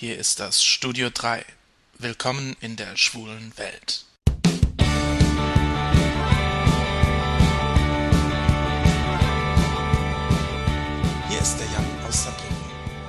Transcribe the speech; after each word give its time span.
Hier 0.00 0.16
ist 0.16 0.40
das 0.40 0.64
Studio 0.64 1.10
3. 1.10 1.44
Willkommen 1.98 2.56
in 2.62 2.74
der 2.76 2.96
schwulen 2.96 3.52
Welt. 3.58 4.06
Hier 11.28 11.38
ist 11.38 11.58
der 11.58 11.66
Jan 11.66 12.06
aus 12.08 12.24
Saarbrücken. 12.24 12.56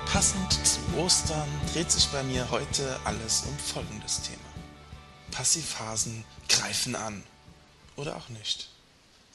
Passend 0.05 0.67
zu 0.67 0.81
Ostern 0.97 1.47
dreht 1.71 1.89
sich 1.89 2.07
bei 2.07 2.23
mir 2.23 2.51
heute 2.51 2.99
alles 3.05 3.43
um 3.43 3.57
folgendes 3.57 4.23
Thema. 4.23 4.51
Passivphasen 5.31 6.25
greifen 6.49 6.97
an. 6.97 7.23
Oder 7.95 8.17
auch 8.17 8.27
nicht. 8.27 8.67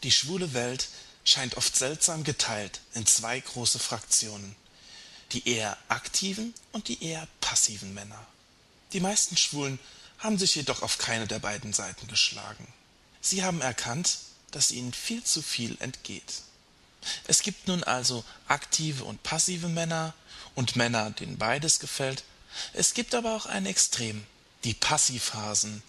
Die 0.03 0.13
schwule 0.13 0.53
Welt 0.53 0.91
scheint 1.25 1.57
oft 1.57 1.75
seltsam 1.75 2.23
geteilt 2.23 2.83
in 2.93 3.07
zwei 3.07 3.41
große 3.41 3.79
Fraktionen. 3.79 4.55
Die 5.33 5.49
eher 5.49 5.77
aktiven 5.89 6.55
und 6.73 6.89
die 6.89 7.03
eher 7.03 7.27
passiven 7.41 7.95
Männer. 7.95 8.27
Die 8.93 9.01
meisten 9.01 9.37
Schwulen 9.37 9.79
haben 10.19 10.39
sich 10.39 10.55
jedoch 10.55 10.83
auf 10.83 10.99
keine 10.99 11.27
der 11.27 11.41
beiden 11.41 11.73
Seiten 11.73 12.07
geschlagen. 12.07 12.67
Sie 13.21 13.43
haben 13.43 13.61
erkannt, 13.61 14.19
dass 14.53 14.71
ihnen 14.71 14.93
viel 14.93 15.23
zu 15.25 15.43
viel 15.43 15.77
entgeht. 15.81 16.43
Es 17.27 17.43
gibt 17.43 17.69
nun 17.69 17.85
also 17.85 18.25
aktive 18.49 19.05
und 19.05 19.23
passive 19.23 19.69
Männer 19.69 20.15
und 20.55 20.77
Männer, 20.77 21.11
denen 21.11 21.39
beides 21.39 21.79
gefällt. 21.79 22.25
Es 22.73 22.95
gibt 22.95 23.15
aber 23.15 23.37
auch 23.37 23.47
ein 23.47 23.67
Extrem, 23.67 24.25
die 24.65 24.75
Passivphasen. 24.75 25.83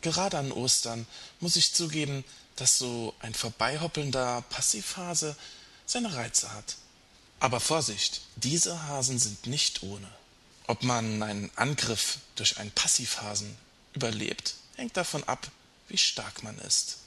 Gerade 0.00 0.38
an 0.38 0.52
Ostern 0.52 1.06
muss 1.40 1.56
ich 1.56 1.74
zugeben, 1.74 2.24
dass 2.56 2.78
so 2.78 3.14
ein 3.20 3.34
vorbeihoppelnder 3.34 4.42
Passivhase 4.50 5.36
seine 5.86 6.14
Reize 6.14 6.52
hat. 6.52 6.76
Aber 7.42 7.58
Vorsicht, 7.58 8.20
diese 8.36 8.84
Hasen 8.84 9.18
sind 9.18 9.48
nicht 9.48 9.82
ohne. 9.82 10.08
Ob 10.68 10.84
man 10.84 11.24
einen 11.24 11.50
Angriff 11.56 12.18
durch 12.36 12.58
einen 12.58 12.70
Passivhasen 12.70 13.58
überlebt, 13.94 14.54
hängt 14.76 14.96
davon 14.96 15.24
ab, 15.24 15.50
wie 15.88 15.98
stark 15.98 16.44
man 16.44 16.56
ist. 16.60 16.98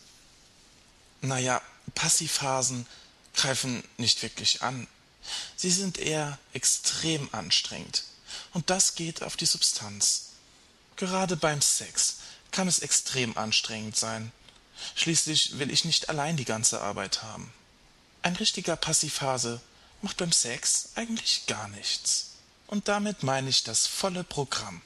Naja, 1.21 1.61
Passivhasen 1.95 2.85
greifen 3.33 3.81
nicht 3.95 4.23
wirklich 4.23 4.61
an. 4.61 4.87
Sie 5.55 5.71
sind 5.71 5.99
eher 5.99 6.37
extrem 6.51 7.29
anstrengend. 7.33 8.03
Und 8.51 8.69
das 8.69 8.95
geht 8.95 9.23
auf 9.23 9.37
die 9.37 9.45
Substanz. 9.45 10.31
Gerade 10.97 11.37
beim 11.37 11.61
Sex 11.61 12.17
kann 12.51 12.67
es 12.67 12.79
extrem 12.79 13.37
anstrengend 13.37 13.95
sein. 13.95 14.33
Schließlich 14.95 15.59
will 15.59 15.71
ich 15.71 15.85
nicht 15.85 16.09
allein 16.09 16.35
die 16.35 16.43
ganze 16.43 16.81
Arbeit 16.81 17.23
haben. 17.23 17.53
Ein 18.21 18.35
richtiger 18.35 18.75
Passivhase 18.75 19.61
macht 20.05 20.17
beim 20.17 20.31
Sex 20.31 20.89
eigentlich 20.93 21.47
gar 21.47 21.67
nichts. 21.69 22.35
Und 22.67 22.87
damit 22.87 23.23
meine 23.23 23.49
ich 23.49 23.63
das 23.63 23.87
volle 23.87 24.23
Programm. 24.23 24.83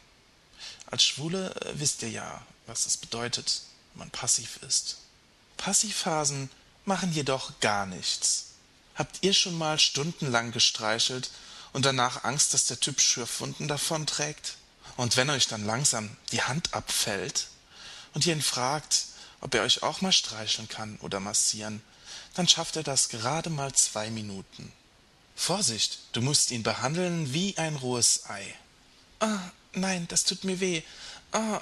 Als 0.86 1.03
Schwule 1.03 1.53
äh, 1.56 1.78
wisst 1.78 2.02
ihr 2.03 2.09
ja, 2.09 2.42
was 2.67 2.86
es 2.86 2.95
bedeutet, 2.95 3.64
wenn 3.92 4.00
man 4.00 4.12
passiv 4.12 4.59
ist. 4.66 5.00
Passivphasen 5.58 6.50
machen 6.86 7.12
jedoch 7.12 7.59
gar 7.59 7.86
nichts. 7.86 8.45
Habt 8.95 9.17
ihr 9.20 9.34
schon 9.34 9.58
mal 9.58 9.78
stundenlang 9.78 10.53
gestreichelt 10.53 11.31
und 11.73 11.86
danach 11.86 12.23
Angst, 12.23 12.53
dass 12.53 12.67
der 12.67 12.80
Typ 12.80 13.02
Schürfwunden 13.02 13.67
davonträgt? 13.67 14.56
Und 14.95 15.17
wenn 15.17 15.30
euch 15.30 15.47
dann 15.47 15.66
langsam 15.66 16.16
die 16.31 16.44
Hand 16.44 16.73
abfällt 16.73 17.47
und 18.14 18.25
ihr 18.25 18.34
ihn 18.34 18.42
fragt, 18.42 19.08
ob 19.42 19.53
er 19.53 19.64
euch 19.64 19.84
auch 19.84 20.00
mal 20.00 20.14
streicheln 20.14 20.70
kann 20.70 20.95
oder 21.02 21.20
massieren, 21.20 21.81
dann 22.36 22.47
schafft 22.47 22.78
er 22.78 22.84
das 22.84 23.09
gerade 23.09 23.50
mal 23.50 23.73
zwei 23.73 24.09
Minuten. 24.09 24.72
Vorsicht, 25.40 26.00
du 26.12 26.22
musst 26.22 26.52
ihn 26.52 26.64
behandeln 26.64 27.34
wie 27.34 27.58
ein 27.58 27.78
rohes 27.78 28.30
Ei. 28.30 28.54
Ah, 29.22 29.40
nein, 29.73 30.06
das 30.09 30.26
tut 30.26 30.44
mir 30.44 30.59
weh. 30.59 30.84
Ah, 31.31 31.62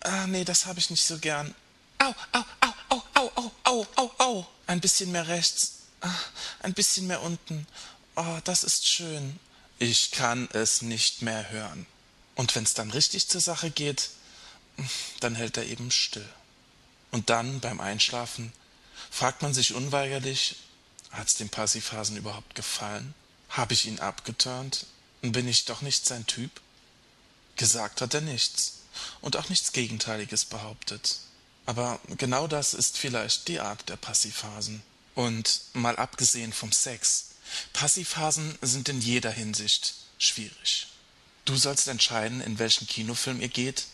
ah 0.00 0.26
nee, 0.26 0.44
das 0.44 0.66
habe 0.66 0.78
ich 0.78 0.90
nicht 0.90 1.04
so 1.04 1.18
gern. 1.18 1.54
Au, 1.98 2.14
au, 2.32 2.44
au, 2.60 2.72
au, 2.90 3.02
au, 3.14 3.32
au, 3.34 3.52
au, 3.64 3.86
au, 3.96 4.10
au. 4.18 4.46
Ein 4.66 4.80
bisschen 4.80 5.10
mehr 5.10 5.26
rechts. 5.26 5.78
Ah, 6.02 6.14
ein 6.60 6.74
bisschen 6.74 7.06
mehr 7.06 7.22
unten. 7.22 7.66
Oh, 8.14 8.38
das 8.44 8.62
ist 8.62 8.86
schön. 8.86 9.40
Ich 9.78 10.10
kann 10.10 10.46
es 10.52 10.82
nicht 10.82 11.22
mehr 11.22 11.50
hören. 11.50 11.86
Und 12.34 12.54
wenn's 12.54 12.74
dann 12.74 12.90
richtig 12.90 13.26
zur 13.28 13.40
Sache 13.40 13.70
geht, 13.70 14.10
dann 15.20 15.34
hält 15.34 15.56
er 15.56 15.64
eben 15.64 15.90
still. 15.90 16.28
Und 17.10 17.30
dann, 17.30 17.60
beim 17.60 17.80
Einschlafen, 17.80 18.52
fragt 19.10 19.40
man 19.40 19.54
sich 19.54 19.72
unweigerlich, 19.74 20.56
hat's 21.10 21.36
dem 21.36 21.48
Passivhasen 21.48 22.16
überhaupt 22.16 22.54
gefallen? 22.54 23.14
Habe 23.48 23.74
ich 23.74 23.86
ihn 23.86 24.00
abgeturnt? 24.00 24.86
Bin 25.22 25.48
ich 25.48 25.64
doch 25.64 25.80
nicht 25.80 26.06
sein 26.06 26.26
Typ? 26.26 26.60
Gesagt 27.56 28.00
hat 28.00 28.14
er 28.14 28.20
nichts 28.20 28.80
und 29.20 29.36
auch 29.36 29.48
nichts 29.48 29.72
Gegenteiliges 29.72 30.44
behauptet. 30.44 31.18
Aber 31.66 32.00
genau 32.18 32.46
das 32.46 32.74
ist 32.74 32.98
vielleicht 32.98 33.48
die 33.48 33.60
Art 33.60 33.88
der 33.88 33.96
Passivphasen. 33.96 34.82
Und 35.14 35.60
mal 35.72 35.96
abgesehen 35.96 36.52
vom 36.52 36.72
Sex, 36.72 37.26
Passivphasen 37.72 38.58
sind 38.60 38.88
in 38.88 39.00
jeder 39.00 39.30
Hinsicht 39.30 39.94
schwierig. 40.18 40.88
Du 41.44 41.56
sollst 41.56 41.88
entscheiden, 41.88 42.40
in 42.40 42.58
welchen 42.58 42.86
Kinofilm 42.86 43.40
ihr 43.40 43.48
geht, 43.48 43.86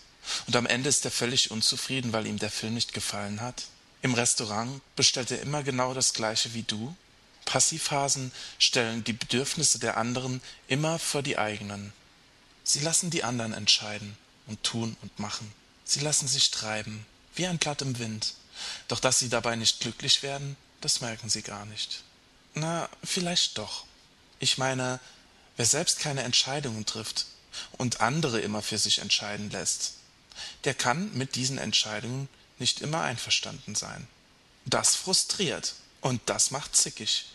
und 0.47 0.57
am 0.57 0.67
Ende 0.67 0.89
ist 0.89 1.05
er 1.05 1.11
völlig 1.11 1.51
unzufrieden, 1.51 2.13
weil 2.13 2.27
ihm 2.27 2.39
der 2.39 2.51
Film 2.51 2.75
nicht 2.75 2.93
gefallen 2.93 3.41
hat. 3.41 3.65
Im 4.03 4.15
Restaurant 4.15 4.81
bestellt 4.97 5.31
er 5.31 5.41
immer 5.41 5.63
genau 5.63 5.95
das 5.95 6.13
gleiche 6.13 6.55
wie 6.55 6.63
du. 6.63 6.95
Passivphasen 7.51 8.31
stellen 8.61 9.03
die 9.03 9.13
Bedürfnisse 9.13 9.81
der 9.81 9.97
anderen 9.97 10.41
immer 10.69 11.01
vor 11.01 11.21
die 11.21 11.37
eigenen. 11.37 11.93
Sie 12.63 12.79
lassen 12.79 13.11
die 13.11 13.25
anderen 13.25 13.53
entscheiden 13.53 14.17
und 14.47 14.63
tun 14.63 14.97
und 15.03 15.19
machen. 15.19 15.53
Sie 15.85 15.99
lassen 15.99 16.29
sich 16.29 16.53
treiben, 16.53 17.05
wie 17.35 17.49
ein 17.49 17.59
Blatt 17.59 17.83
im 17.83 17.99
Wind. 17.99 18.35
Doch 18.87 19.01
dass 19.01 19.19
sie 19.19 19.29
dabei 19.29 19.57
nicht 19.57 19.81
glücklich 19.81 20.23
werden, 20.23 20.57
das 20.81 21.01
merken 21.01 21.29
sie 21.29 21.43
gar 21.43 21.67
nicht. 21.67 22.05
Na, 22.55 22.89
vielleicht 23.03 23.59
doch. 23.59 23.85
Ich 24.39 24.57
meine, 24.57 25.01
wer 25.57 25.67
selbst 25.67 25.99
keine 25.99 26.23
Entscheidungen 26.23 26.87
trifft 26.87 27.27
und 27.73 28.01
andere 28.01 28.39
immer 28.41 28.63
für 28.63 28.79
sich 28.79 29.01
entscheiden 29.01 29.51
lässt, 29.51 29.95
der 30.63 30.75
kann 30.75 31.13
mit 31.15 31.35
diesen 31.35 31.59
Entscheidungen 31.59 32.29
nicht 32.61 32.81
immer 32.81 33.03
einverstanden 33.03 33.75
sein. 33.75 34.07
Das 34.67 34.95
frustriert 34.95 35.75
und 36.01 36.21
das 36.27 36.53
macht 36.53 36.77
zickig. 36.77 37.27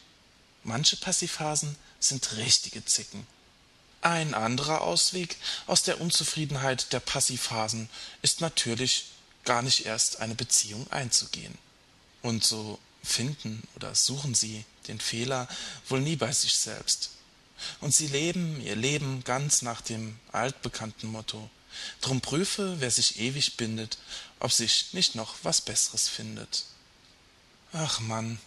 Manche 0.66 0.98
Passivphasen 0.98 1.76
sind 2.00 2.36
richtige 2.38 2.84
Zicken. 2.84 3.26
Ein 4.02 4.34
anderer 4.34 4.81
Ausweg 4.81 5.38
aus 5.68 5.84
der 5.84 6.02
Unzufriedenheit 6.02 6.92
der 6.92 7.00
Passivphasen 7.00 7.90
ist 8.22 8.42
natürlich 8.42 9.06
gar 9.46 9.62
nicht 9.62 9.86
erst 9.86 10.20
eine 10.20 10.36
Beziehung 10.36 10.92
einzugehen. 10.92 11.58
Und 12.22 12.44
so 12.44 12.80
finden 13.04 13.64
oder 13.75 13.96
suchen 13.96 14.36
sie 14.36 14.66
den 14.88 15.00
Fehler 15.00 15.48
wohl 15.88 16.02
nie 16.02 16.16
bei 16.16 16.31
sich 16.31 16.56
selbst. 16.58 17.12
Und 17.80 17.94
sie 17.94 18.08
leben 18.08 18.59
ihr 18.59 18.75
Leben 18.75 19.24
ganz 19.24 19.62
nach 19.62 19.81
dem 19.81 20.20
altbekannten 20.31 21.09
Motto 21.09 21.50
Drum 22.02 22.22
prüfe, 22.22 22.75
wer 22.80 22.92
sich 22.92 23.20
ewig 23.20 23.58
bindet, 23.58 23.98
ob 24.40 24.52
sich 24.52 24.94
nicht 24.94 25.16
noch 25.16 25.36
was 25.44 25.62
Besseres 25.62 26.08
findet. 26.08 26.66
Ach 27.74 28.00
Mann. 28.00 28.40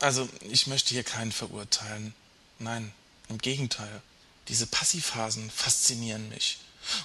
Also, 0.00 0.28
ich 0.42 0.66
möchte 0.66 0.90
hier 0.90 1.04
keinen 1.04 1.32
verurteilen. 1.32 2.14
Nein, 2.58 2.92
im 3.28 3.38
Gegenteil. 3.38 4.02
Diese 4.48 4.66
Passivhasen 4.66 5.50
faszinieren 5.50 6.28
mich. 6.28 6.58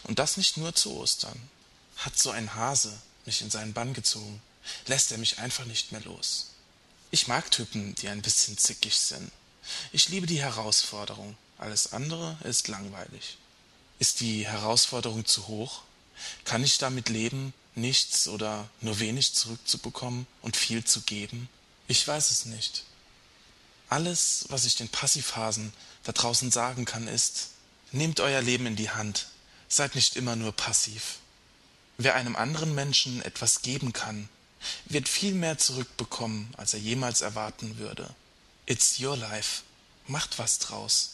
Und 0.04 0.20
das 0.20 0.38
nicht 0.38 0.58
nur 0.58 0.76
zu 0.76 0.94
Ostern. 0.94 1.50
Hat 1.98 2.18
so 2.18 2.32
ein 2.32 2.54
Hase 2.56 2.94
mich 3.26 3.42
in 3.42 3.50
seinen 3.50 3.74
Bann 3.74 3.94
gezogen, 3.94 4.42
lässt 4.88 5.12
er 5.12 5.18
mich 5.18 5.40
einfach 5.40 5.66
nicht 5.66 5.92
mehr 5.92 6.02
los. 6.02 6.52
Ich 7.12 7.28
mag 7.28 7.52
Typen, 7.52 7.96
die 7.96 8.10
ein 8.10 8.22
bisschen 8.22 8.58
zickig 8.58 8.98
sind. 8.98 9.32
Ich 9.92 10.10
liebe 10.10 10.28
die 10.28 10.42
Herausforderung. 10.42 11.38
Alles 11.58 11.94
andere 11.94 12.38
ist 12.44 12.68
langweilig. 12.68 13.38
Ist 14.00 14.20
die 14.20 14.48
Herausforderung 14.48 15.26
zu 15.26 15.48
hoch? 15.48 15.84
Kann 16.44 16.64
ich 16.64 16.78
damit 16.78 17.10
leben, 17.10 17.54
nichts 17.76 18.28
oder 18.28 18.70
nur 18.82 19.00
wenig 19.00 19.34
zurückzubekommen 19.34 20.28
und 20.42 20.58
viel 20.58 20.84
zu 20.84 21.02
geben? 21.02 21.50
Ich 21.88 22.08
weiß 22.08 22.32
es 22.32 22.46
nicht. 22.46 22.84
Alles, 23.90 24.46
was 24.50 24.66
ich 24.66 24.76
den 24.76 24.90
Passivhasen 24.90 25.74
da 26.04 26.12
draußen 26.12 26.52
sagen 26.52 26.86
kann, 26.86 27.08
ist, 27.08 27.50
nehmt 27.92 28.20
euer 28.20 28.42
Leben 28.42 28.66
in 28.66 28.76
die 28.76 28.90
Hand, 28.90 29.28
seid 29.68 29.96
nicht 29.96 30.16
immer 30.16 30.36
nur 30.36 30.52
passiv. 30.52 31.20
Wer 31.98 32.16
einem 32.16 32.36
anderen 32.36 32.74
Menschen 32.74 33.22
etwas 33.22 33.62
geben 33.62 33.94
kann, 33.94 34.30
wird 34.86 35.08
viel 35.08 35.34
mehr 35.34 35.58
zurückbekommen, 35.58 36.54
als 36.58 36.74
er 36.74 36.80
jemals 36.80 37.22
erwarten 37.22 37.78
würde. 37.78 38.10
It's 38.66 39.00
your 39.00 39.18
life. 39.18 39.64
Macht 40.08 40.40
was 40.40 40.60
draus. 40.60 41.13